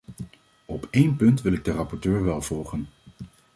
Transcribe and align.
Op 0.65 0.87
één 0.91 1.15
punt 1.15 1.41
wil 1.41 1.53
ik 1.53 1.65
de 1.65 1.71
rapporteur 1.71 2.23
wel 2.23 2.41
volgen. 2.41 2.87